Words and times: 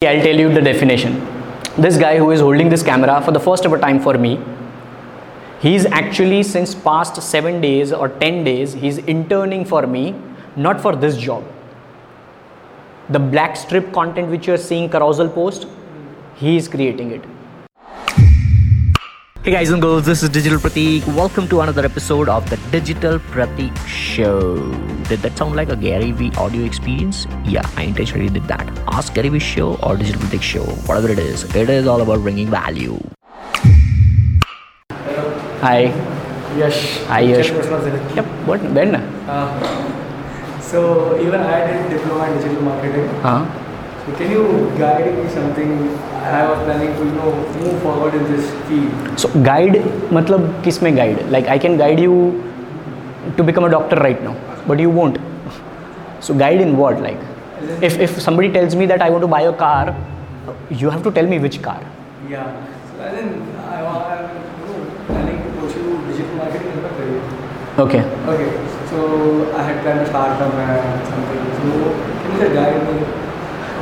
I'll 0.00 0.22
tell 0.22 0.38
you 0.38 0.54
the 0.54 0.60
definition. 0.60 1.14
This 1.76 1.98
guy 1.98 2.18
who 2.18 2.30
is 2.30 2.40
holding 2.40 2.68
this 2.68 2.84
camera 2.84 3.20
for 3.20 3.32
the 3.32 3.40
first 3.40 3.64
ever 3.66 3.76
time 3.80 3.98
for 3.98 4.16
me, 4.16 4.38
he's 5.60 5.86
actually 5.86 6.44
since 6.44 6.72
past 6.72 7.20
seven 7.20 7.60
days 7.60 7.92
or 7.92 8.08
10 8.08 8.44
days, 8.44 8.74
he's 8.74 8.98
interning 8.98 9.64
for 9.64 9.88
me, 9.88 10.14
not 10.54 10.80
for 10.80 10.94
this 10.94 11.16
job. 11.16 11.42
The 13.08 13.18
black 13.18 13.56
strip 13.56 13.92
content 13.92 14.30
which 14.30 14.46
you're 14.46 14.56
seeing 14.56 14.88
carousel 14.88 15.28
post, 15.28 15.66
he 16.36 16.56
is 16.56 16.68
creating 16.68 17.10
it. 17.10 17.24
Hey 19.48 19.54
guys 19.54 19.70
and 19.70 19.80
girls, 19.80 20.04
this 20.04 20.22
is 20.22 20.28
Digital 20.28 20.58
Pratik. 20.58 21.06
Welcome 21.16 21.48
to 21.48 21.62
another 21.62 21.82
episode 21.82 22.28
of 22.28 22.50
the 22.50 22.58
Digital 22.70 23.18
Pratik 23.18 23.74
Show. 23.86 24.58
Did 25.04 25.20
that 25.20 25.38
sound 25.38 25.56
like 25.56 25.70
a 25.70 25.76
Gary 25.76 26.10
Vee 26.10 26.30
audio 26.36 26.66
experience? 26.66 27.26
Yeah, 27.46 27.66
I 27.74 27.84
intentionally 27.84 28.28
did 28.28 28.44
that. 28.48 28.68
Ask 28.88 29.14
Gary 29.14 29.30
Vee 29.30 29.38
Show 29.38 29.76
or 29.76 29.96
Digital 29.96 30.20
Pratik 30.20 30.42
Show, 30.42 30.64
whatever 30.88 31.08
it 31.08 31.18
is. 31.18 31.44
It 31.56 31.70
is 31.70 31.86
all 31.86 32.02
about 32.02 32.20
bringing 32.20 32.48
value. 32.48 32.98
Hi. 35.62 35.84
Yash. 36.58 36.98
Hi, 37.06 37.20
Yash. 37.20 37.48
Chairperson 37.48 37.72
of 37.72 37.84
Zenith. 37.84 38.16
Yep, 38.16 38.26
what? 38.46 38.62
When? 38.62 38.96
Uh, 38.96 40.60
so 40.60 41.18
even 41.22 41.40
I 41.40 41.66
did 41.72 41.96
diploma 41.96 42.30
in 42.30 42.36
digital 42.36 42.62
marketing. 42.64 43.08
Huh? 43.22 43.46
Can 44.16 44.30
you 44.30 44.72
guide 44.78 45.06
me 45.16 45.28
something? 45.30 45.72
I 46.24 46.46
was 46.48 46.58
planning 46.64 46.94
to 46.96 47.04
you 47.04 47.12
know 47.12 47.30
move 47.60 47.82
forward 47.82 48.14
in 48.14 48.24
this 48.32 48.50
field. 48.68 49.18
So 49.20 49.28
guide 49.48 49.76
मतलब 50.12 50.62
किसमें 50.64 50.94
guide? 50.96 51.22
Like 51.30 51.48
I 51.48 51.58
can 51.58 51.76
guide 51.76 52.00
you 52.00 52.14
to 53.36 53.44
become 53.50 53.64
a 53.64 53.70
doctor 53.70 53.96
right 53.96 54.22
now, 54.22 54.34
but 54.66 54.80
you 54.80 54.90
won't. 54.90 55.18
So 56.20 56.34
guide 56.34 56.60
in 56.60 56.76
what? 56.76 57.00
Like 57.00 57.18
if 57.90 57.98
if 57.98 58.20
somebody 58.20 58.50
tells 58.52 58.74
me 58.74 58.86
that 58.86 59.02
I 59.02 59.10
want 59.10 59.22
to 59.22 59.30
buy 59.36 59.42
a 59.42 59.52
car, 59.52 59.94
you 60.70 60.90
have 60.90 61.02
to 61.08 61.12
tell 61.20 61.26
me 61.26 61.38
which 61.38 61.60
car. 61.62 61.80
Yeah. 62.28 62.50
So 62.90 63.02
and 63.02 63.16
then 63.16 63.28
I 63.74 63.82
was 63.82 64.30
you 64.32 64.72
know, 64.72 64.80
planning 65.06 65.42
to 65.44 65.60
pursue 65.60 65.98
digital 66.08 66.34
marketing 66.36 66.72
as 66.78 66.84
a 66.84 66.94
career. 66.96 67.22
Okay. 67.86 68.02
Okay. 68.34 68.50
So 68.90 69.54
I 69.56 69.62
had 69.62 69.82
planned 69.82 70.00
to 70.00 70.06
start 70.06 70.36
from 70.38 70.52
uh, 70.52 71.04
something. 71.12 71.42
So 71.60 71.94
can 72.22 72.40
you 72.40 72.54
guide 72.54 72.82
me? 72.88 73.07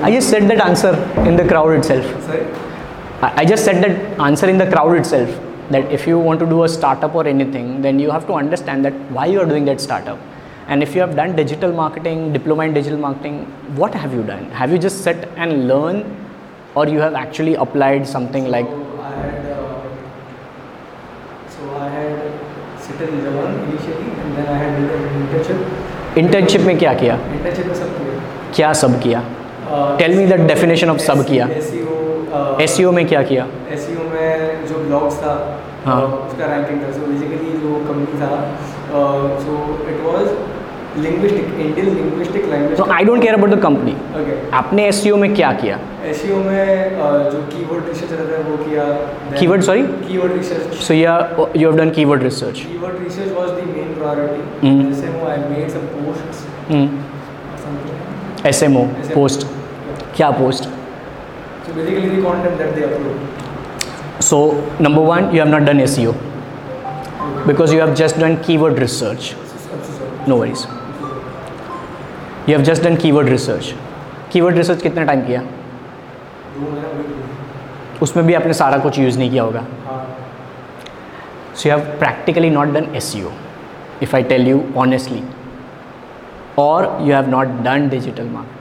I 0.03 0.11
just 0.11 0.30
said 0.30 0.50
that 0.50 0.61
answer 0.66 0.94
in 1.30 1.36
the 1.36 1.47
crowd 1.53 1.72
itself. 1.80 2.06
Sorry. 2.25 2.45
I 3.22 3.31
I 3.42 3.45
just 3.45 3.64
said 3.70 3.81
that 3.86 4.20
answer 4.28 4.47
in 4.50 4.58
the 4.58 4.67
crowd 4.75 4.97
itself. 4.97 5.39
That 5.73 5.92
if 5.97 6.06
you 6.08 6.20
want 6.28 6.39
to 6.44 6.45
do 6.45 6.64
a 6.64 6.70
startup 6.70 7.14
or 7.16 7.25
anything, 7.31 7.67
then 7.84 8.00
you 8.03 8.11
have 8.11 8.25
to 8.30 8.34
understand 8.38 8.86
that 8.86 8.95
why 9.17 9.25
you 9.34 9.39
are 9.42 9.45
doing 9.52 9.66
that 9.66 9.80
startup. 9.84 10.20
And 10.67 10.84
if 10.86 10.95
you 10.95 11.02
have 11.02 11.16
done 11.20 11.36
digital 11.36 11.72
marketing, 11.78 12.34
diploma 12.34 12.66
in 12.66 12.73
digital 12.73 12.97
marketing, 12.97 13.38
what 13.75 13.94
have 13.94 14.14
you 14.14 14.23
done? 14.23 14.44
Have 14.61 14.72
you 14.72 14.80
just 14.88 15.03
sit 15.03 15.28
and 15.38 15.67
learn, 15.70 16.03
or 16.75 16.88
you 16.88 17.00
have 17.00 17.16
actually 17.22 17.56
applied 17.56 18.08
something 18.08 18.50
like? 18.56 18.67
So 18.67 18.80
I 19.02 19.14
had 19.22 19.45
uh, 19.45 19.59
so 21.56 21.75
I 21.80 21.89
had 21.89 22.81
sit 22.88 23.02
in 23.08 23.22
Japan 23.28 23.59
initially, 23.70 24.09
and 24.23 24.38
then 24.38 24.47
I 24.47 24.58
had 24.64 24.72
done 24.80 25.03
an 25.09 25.14
internship. 25.22 25.59
Internship 26.17 26.61
में 26.61 26.78
क्या 26.80 26.94
किया 27.03 27.14
Internship 27.36 27.67
में 27.67 27.75
सब 27.75 27.92
किया. 27.97 28.16
क्या 28.56 28.73
सब 28.84 29.00
किया 29.03 29.23
Tell 30.00 30.12
me 30.19 30.24
the 30.32 30.38
definition 30.48 30.91
of 30.91 30.98
सब 31.06 31.24
किया। 31.28 31.46
एस 32.64 32.77
में 32.96 33.06
क्या 33.08 33.22
किया? 33.30 33.46
SEO 33.77 34.02
में 34.12 34.66
जो 34.69 34.78
ब्लॉग्स 34.78 35.16
था 35.22 35.32
हाँ. 35.84 36.00
uh, 36.02 36.08
उसका 36.27 36.46
रैंकिंग 36.46 36.82
था। 36.82 36.91
सो 36.92 37.06
बेसिकली 37.06 37.50
जो 37.62 37.70
कंपनी 37.88 38.20
था 38.20 38.30
so 39.44 39.52
it 39.91 39.98
was 40.06 40.27
linguistic 41.04 41.47
Indian 41.60 41.86
linguistic 41.94 42.44
language 42.50 42.78
तो 42.78 42.84
I 42.92 43.04
don't 43.04 43.22
care 43.22 43.34
about 43.34 43.50
the 43.54 43.60
company 43.62 43.94
आपने 44.60 44.86
एसईओ 44.88 45.16
में 45.24 45.34
क्या 45.34 45.52
किया? 45.62 45.78
SEO 46.12 46.38
में 46.47 46.64
uh, 47.00 47.16
जो 47.32 47.42
कीवर्ड 47.54 47.88
रिसर्च 47.88 48.12
रहता 48.12 48.32
है 48.36 48.42
वो 48.50 48.56
किया। 48.64 48.84
Keyword, 49.41 49.66
sorry? 49.69 49.84
Keyword 50.08 50.32
research 50.36 50.78
so 50.86 50.94
yeah 50.94 51.19
you 51.56 51.69
have 51.69 51.78
done 51.78 51.91
keyword 51.98 52.22
research 52.22 52.60
keyword 52.70 53.02
research 53.04 53.36
was 53.38 53.50
the 53.50 53.69
main 53.74 53.94
priority 53.98 54.66
hmm. 54.66 54.92
जैसे 54.92 55.19
वो 55.19 55.28
I 55.28 55.38
made 55.50 55.69
some 55.76 55.86
posts 55.98 56.47
something 57.66 58.47
S 58.47 58.62
M 58.62 58.76
O 58.76 58.86
post 59.15 59.47
क्या 60.16 60.31
post 60.31 60.69
so 64.25 64.38
number 64.81 65.03
one 65.03 65.25
you 65.34 65.43
have 65.43 65.49
not 65.49 65.62
done 65.62 65.81
S 65.81 65.94
C 65.97 66.06
O 66.06 66.12
because 67.47 67.75
you 67.75 67.81
have 67.81 67.94
just 67.94 68.19
done 68.19 68.37
keyword 68.56 68.78
research 68.78 69.34
no 70.28 70.37
worries 70.37 70.66
you 72.49 72.56
have 72.56 72.65
just 72.65 72.84
done 72.84 72.97
keyword 73.12 73.28
research 73.28 73.75
keyword 74.41 74.56
research 74.56 74.82
कितने 74.82 75.04
time 75.04 75.21
किया? 75.27 75.43
उसमें 78.03 78.27
भी 78.27 78.34
आपने 78.34 78.53
सारा 78.54 78.78
कुछ 78.78 78.98
use 78.98 79.19
नहीं 79.19 79.31
किया 79.31 79.43
होगा। 79.43 79.65
So 81.56 81.69
you 81.69 81.77
have 81.77 81.84
practically 81.98 82.50
not 82.50 82.69
done 82.75 82.94
S 82.97 83.12
C 83.12 83.22
O 83.25 83.31
if 84.03 84.16
I 84.16 84.22
tell 84.33 84.48
you 84.48 84.60
honestly 84.77 85.22
और 86.59 86.98
you 87.03 87.15
have 87.15 87.31
not 87.31 87.48
done 87.65 87.88
digital 87.88 88.28
mark 88.28 88.56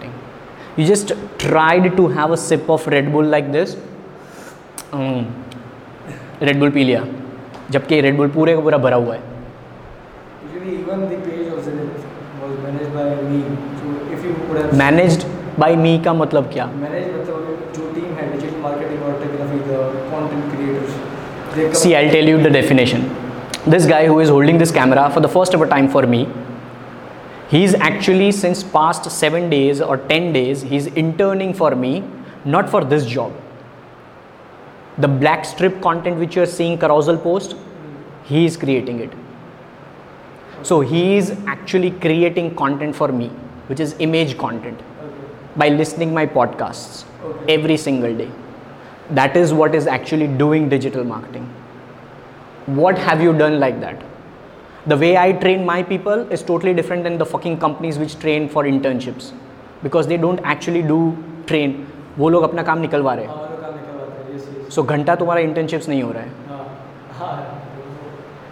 you 0.78 0.86
just 0.86 1.14
tried 1.40 1.96
to 1.98 2.08
have 2.10 2.32
a 2.32 2.38
sip 2.38 2.70
of 2.70 2.86
Red 2.88 3.12
Bull 3.12 3.24
like 3.24 3.52
this, 3.52 3.78
um, 4.94 5.26
Red 6.42 6.60
Bull 6.60 6.72
पी 6.72 6.84
लिया 6.84 7.06
जबकि 7.72 8.02
Red 8.02 8.18
Bull 8.18 8.34
पूरे 8.34 8.56
का 8.56 8.62
पूरा 8.62 8.78
भरा 8.86 8.96
हुआ 8.96 9.14
है 9.16 9.34
मैनेज्ड 14.78 15.24
बाई 15.60 15.76
मी 15.76 15.98
का 16.06 16.14
मतलब 16.14 16.52
क्या 16.54 16.70
See, 21.80 21.96
I'll 21.96 22.12
tell 22.12 22.28
you 22.30 22.40
the 22.44 22.50
definition. 22.50 23.04
This 23.74 23.86
guy 23.92 24.06
who 24.08 24.20
is 24.20 24.30
holding 24.30 24.58
this 24.58 24.72
camera 24.72 25.10
for 25.10 25.22
the 25.26 25.30
first 25.36 25.54
ever 25.58 25.68
time 25.68 25.88
for 25.94 26.02
me 26.14 26.28
he's 27.50 27.74
actually 27.76 28.32
since 28.32 28.64
past 28.64 29.10
seven 29.10 29.50
days 29.50 29.82
or 29.82 29.98
10 29.98 30.34
days, 30.34 30.62
he's 30.62 30.88
interning 30.88 31.54
for 31.54 31.76
me, 31.76 32.04
not 32.44 32.70
for 32.70 32.84
this 32.84 33.06
job. 33.06 33.34
The 34.98 35.08
black 35.08 35.46
strip 35.46 35.82
content 35.82 36.18
which 36.18 36.36
you're 36.36 36.46
seeing 36.46 36.78
carousel 36.78 37.18
post, 37.18 37.56
he 38.24 38.46
is 38.46 38.56
creating 38.58 39.00
it. 39.00 39.12
So 40.64 40.80
he 40.82 41.18
is 41.18 41.32
actually 41.48 41.92
creating 41.92 42.56
content 42.56 42.96
for 42.96 43.10
me, 43.10 43.28
which 43.68 43.80
is 43.80 43.96
image 44.00 44.38
content 44.38 44.80
okay. 44.80 45.14
by 45.58 45.70
listening 45.70 46.14
my 46.14 46.26
podcasts 46.26 47.06
Okay. 47.26 47.54
every 47.54 47.76
single 47.76 48.16
day 48.16 48.30
that 49.10 49.36
is 49.36 49.54
what 49.54 49.76
is 49.76 49.88
actually 49.88 50.28
doing 50.42 50.68
digital 50.70 51.04
marketing 51.04 51.46
what 52.82 52.98
have 52.98 53.22
you 53.22 53.32
done 53.34 53.60
like 53.60 53.80
that 53.80 54.04
the 54.88 54.94
way 54.94 55.14
I 55.16 55.34
train 55.34 55.64
my 55.66 55.84
people 55.84 56.26
is 56.32 56.46
totally 56.48 56.74
different 56.74 57.06
than 57.08 57.20
the 57.20 57.24
fucking 57.24 57.58
companies 57.58 58.00
which 58.00 58.20
train 58.22 58.48
for 58.48 58.68
internships 58.68 59.32
because 59.84 60.08
they 60.08 60.18
don't 60.18 60.42
actually 60.52 60.82
do 60.82 61.14
train 61.48 61.76
वो 62.18 62.30
लोग 62.30 62.44
अपना 62.44 62.64
काम 62.64 62.80
निकलवा 62.80 63.14
रहे 63.14 63.26
हैं। 63.26 64.70
सो 64.70 64.84
घंटा 64.84 65.16
तुम्हारा 65.16 65.42
internships 65.42 65.90
नहीं 65.90 66.04
हो 66.04 66.12
रहा 66.12 66.24
है। 66.24 66.32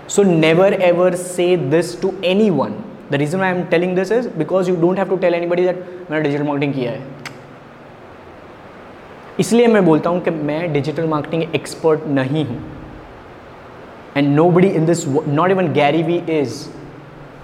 So 0.08 0.24
never 0.24 0.74
ever 0.74 1.16
say 1.16 1.56
this 1.58 2.02
to 2.02 2.14
anyone 2.50 2.74
the 3.12 3.16
reason 3.16 3.42
I 3.42 3.56
am 3.56 3.64
telling 3.64 3.96
this 3.96 4.12
is 4.12 4.30
because 4.38 4.70
you 4.70 4.76
don't 4.76 4.98
have 4.98 5.10
to 5.10 5.18
tell 5.18 5.36
anybody 5.48 5.66
that 5.66 5.86
मैंने 6.12 6.24
डिजिटल 6.24 6.44
मार्केटिंग 6.44 6.74
किया 6.74 6.92
है। 6.92 7.02
इसलिए 9.40 9.68
मैं 9.68 9.86
बोलता 9.86 10.10
हूँ 10.10 10.22
कि 10.22 10.32
मैं 10.32 10.74
डिजिटल 10.74 11.08
मार्केटिंग 11.08 11.56
एक्सपर्ट 11.56 12.08
नहीं 12.08 12.46
हूँ। 12.46 12.62
And 14.17 14.35
no 14.37 14.49
buddy 14.51 14.69
in 14.69 14.87
this 14.87 15.07
not 15.09 15.51
even 15.51 15.73
Gary 15.73 16.03
Vee 16.03 16.23
is 16.39 16.65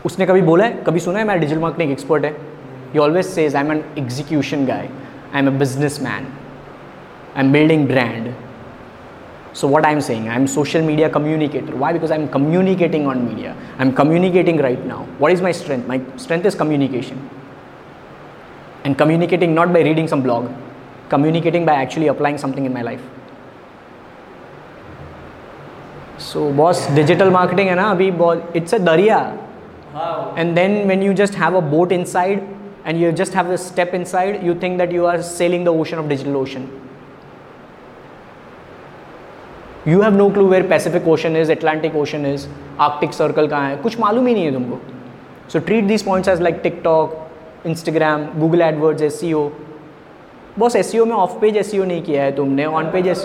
उसने 0.06 0.26
कभी 0.26 0.42
बोला 0.42 0.64
है 0.64 0.82
कभी 0.86 1.00
सुना 1.00 1.18
है 1.18 1.24
मैं 1.24 1.38
डिजिटल 1.40 1.60
मार्केटिंग 1.60 1.92
एक्सपर्ट 1.92 2.24
है 2.24 2.36
you 2.94 3.02
always 3.02 3.26
says 3.26 3.56
I 3.56 3.64
am 3.64 3.72
an 3.72 3.84
execution 3.98 4.66
guy 4.66 4.88
I 5.34 5.40
am 5.40 5.48
a 5.48 5.58
business 5.58 6.00
man 6.02 6.26
I 7.36 7.44
am 7.44 7.52
building 7.52 7.86
brand 7.88 8.32
So 9.54 9.68
what 9.68 9.86
I'm 9.86 10.00
saying, 10.00 10.28
I'm 10.28 10.48
social 10.48 10.82
media 10.82 11.08
communicator. 11.08 11.76
Why? 11.76 11.92
Because 11.92 12.10
I'm 12.10 12.28
communicating 12.28 13.06
on 13.06 13.24
media. 13.24 13.56
I'm 13.78 13.94
communicating 13.94 14.56
right 14.58 14.84
now. 14.84 15.06
What 15.18 15.32
is 15.32 15.40
my 15.40 15.52
strength? 15.52 15.86
My 15.86 16.00
strength 16.16 16.44
is 16.44 16.56
communication. 16.56 17.30
And 18.82 18.98
communicating 18.98 19.54
not 19.54 19.72
by 19.72 19.82
reading 19.82 20.08
some 20.08 20.24
blog, 20.24 20.50
communicating 21.08 21.64
by 21.64 21.74
actually 21.74 22.08
applying 22.08 22.36
something 22.36 22.66
in 22.66 22.72
my 22.72 22.82
life. 22.82 23.00
So 26.21 26.49
boss 26.53 26.87
digital 26.91 27.29
marketing 27.31 27.69
है 27.69 27.75
ना 27.75 27.89
अभी 27.91 28.07
it's 28.57 28.73
a 28.73 28.77
dariya. 28.77 29.17
And 30.37 30.53
then 30.55 30.83
when 30.87 31.03
you 31.03 31.13
just 31.13 31.37
have 31.39 31.57
a 31.57 31.61
boat 31.69 31.91
inside 32.05 32.41
and 32.87 33.01
you 33.01 33.11
just 33.11 33.35
have 33.35 33.51
a 33.53 33.55
step 33.55 33.95
inside 34.03 34.43
you 34.47 34.55
think 34.63 34.77
that 34.77 34.93
you 34.93 35.05
are 35.05 35.21
sailing 35.21 35.65
the 35.65 35.69
ocean 35.69 35.97
of 35.97 36.07
digital 36.07 36.35
ocean 36.35 36.67
you 39.87 40.01
have 40.01 40.13
no 40.15 40.29
clue 40.29 40.47
where 40.47 40.67
Pacific 40.67 41.07
Ocean 41.07 41.37
is 41.37 41.51
Atlantic 41.51 41.95
Ocean 41.95 42.25
is 42.25 42.47
Arctic 42.79 43.13
Circle 43.13 43.47
कहाँ 43.47 43.69
है 43.69 43.75
कुछ 43.77 43.99
मालूम 43.99 44.27
ही 44.27 44.33
नहीं 44.33 44.45
है 44.45 44.53
तुमको। 44.53 44.79
So 45.53 45.59
treat 45.59 45.83
this 45.83 46.03
points 46.03 46.29
as 46.29 46.41
like 46.41 46.59
TikTok 46.63 47.17
Instagram 47.67 48.25
Google 48.39 48.61
AdWords 48.61 49.01
S 49.01 49.19
C 49.19 49.33
O 49.33 49.49
boss 50.59 50.75
S 50.75 50.91
C 50.91 50.99
O 50.99 51.05
में 51.05 51.15
off 51.15 51.39
page 51.41 51.57
S 51.57 51.71
C 51.71 51.79
O 51.79 51.83
नहीं 51.85 52.01
किया 52.03 52.23
है 52.23 52.31
तुमने 52.35 52.65
on 52.65 52.91
page 52.91 53.07
S 53.07 53.23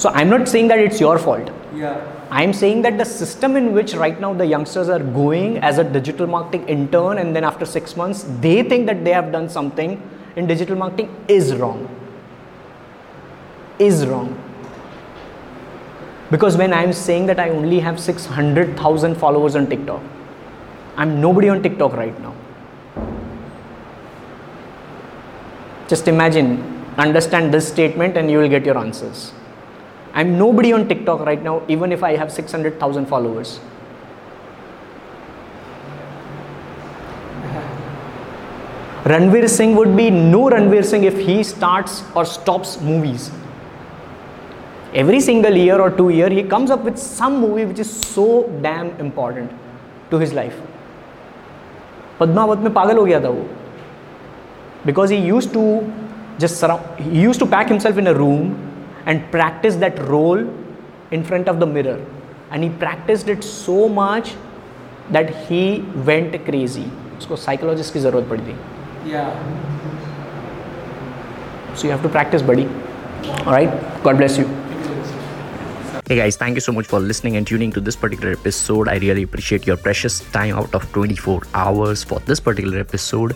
So 0.00 0.08
I'm 0.08 0.30
not 0.30 0.48
saying 0.48 0.68
that 0.68 0.78
it's 0.78 0.98
your 0.98 1.18
fault. 1.18 1.50
Yeah. 1.74 2.00
I'm 2.30 2.54
saying 2.54 2.80
that 2.82 2.96
the 2.96 3.04
system 3.04 3.54
in 3.54 3.74
which 3.74 3.92
right 3.92 4.18
now 4.18 4.32
the 4.32 4.46
youngsters 4.46 4.88
are 4.88 4.98
going 4.98 5.58
as 5.58 5.76
a 5.76 5.84
digital 5.84 6.26
marketing 6.26 6.66
intern 6.70 7.18
and 7.18 7.36
then 7.36 7.44
after 7.44 7.66
six 7.66 7.96
months 7.96 8.24
they 8.40 8.62
think 8.62 8.86
that 8.86 9.04
they 9.04 9.12
have 9.12 9.30
done 9.30 9.50
something 9.50 10.00
in 10.36 10.46
digital 10.46 10.74
marketing 10.74 11.14
is 11.28 11.54
wrong. 11.56 11.82
Is 13.78 14.06
wrong. 14.06 14.30
Because 16.30 16.56
when 16.56 16.72
I'm 16.72 16.94
saying 16.94 17.26
that 17.26 17.38
I 17.38 17.50
only 17.50 17.80
have 17.80 18.00
600,000 18.00 19.14
followers 19.16 19.54
on 19.54 19.66
TikTok, 19.66 20.00
I'm 20.96 21.20
nobody 21.20 21.50
on 21.50 21.62
TikTok 21.62 21.92
right 21.92 22.18
now. 22.22 22.34
Just 25.88 26.08
imagine, 26.08 26.62
understand 26.96 27.52
this 27.52 27.68
statement, 27.68 28.16
and 28.16 28.30
you 28.30 28.38
will 28.38 28.48
get 28.48 28.64
your 28.64 28.78
answers. 28.78 29.32
I'm 30.13 30.37
nobody 30.37 30.71
on 30.73 30.87
TikTok 30.87 31.25
right 31.25 31.41
now, 31.41 31.61
even 31.67 31.91
if 31.91 32.03
I 32.03 32.15
have 32.15 32.31
600,000 32.31 33.05
followers. 33.05 33.59
Ranveer 39.03 39.47
Singh 39.47 39.75
would 39.75 39.95
be 39.95 40.09
no 40.09 40.49
Ranveer 40.49 40.83
Singh 40.83 41.03
if 41.03 41.17
he 41.17 41.43
starts 41.43 42.03
or 42.15 42.25
stops 42.25 42.79
movies. 42.81 43.29
Every 44.93 45.19
single 45.19 45.55
year 45.55 45.79
or 45.79 45.91
two 45.91 46.09
year, 46.09 46.29
he 46.29 46.41
comes 46.43 46.71
up 46.71 46.83
with 46.83 46.97
some 46.97 47.39
movie 47.39 47.65
which 47.65 47.79
is 47.79 47.91
so 47.91 48.49
damn 48.61 48.89
important 48.99 49.51
to 50.09 50.17
his 50.17 50.33
life. 50.33 50.55
Padmaavat 52.19 52.59
में 52.59 52.73
पागल 52.73 52.97
हो 52.97 53.03
गया 53.05 53.19
था 53.19 53.29
वो 53.29 53.45
because 54.85 55.09
he 55.09 55.17
used 55.17 55.51
to 55.53 55.91
just 56.37 56.57
surround, 56.57 56.81
he 56.99 57.21
used 57.21 57.39
to 57.39 57.45
pack 57.45 57.67
himself 57.67 57.97
in 57.97 58.07
a 58.07 58.13
room 58.13 58.55
and 59.09 59.29
practice 59.31 59.75
that 59.85 59.99
role 60.07 60.43
in 61.11 61.23
front 61.23 61.47
of 61.47 61.59
the 61.59 61.65
mirror 61.65 61.99
and 62.51 62.63
he 62.63 62.69
practiced 62.69 63.27
it 63.27 63.43
so 63.43 63.87
much 63.87 64.35
that 65.11 65.33
he 65.47 65.63
went 66.11 66.37
crazy 66.49 66.85
उसको 67.17 67.35
psychologist 67.45 67.93
की 67.93 67.99
ज़रूरत 67.99 68.29
पड़ी 68.29 68.43
थी 68.47 69.13
या 69.13 69.25
so 71.75 71.87
you 71.87 71.91
have 71.95 72.05
to 72.07 72.13
practice 72.17 72.45
buddy 72.51 72.67
all 73.45 73.53
right 73.57 73.81
god 74.07 74.23
bless 74.23 74.39
you 74.43 74.47
Hey 76.07 76.15
guys, 76.17 76.35
thank 76.39 76.57
you 76.57 76.61
so 76.63 76.71
much 76.71 76.85
for 76.89 76.99
listening 76.99 77.35
and 77.37 77.47
tuning 77.49 77.71
to 77.75 77.81
this 77.85 77.95
particular 78.01 78.33
episode. 78.33 78.87
I 78.87 78.97
really 79.03 79.23
appreciate 79.23 79.65
your 79.69 79.75
precious 79.85 80.19
time 80.35 80.51
out 80.55 80.75
of 80.75 80.83
24 80.97 81.41
hours 81.55 82.03
for 82.03 82.19
this 82.27 82.39
particular 82.39 82.77
episode. 82.77 83.35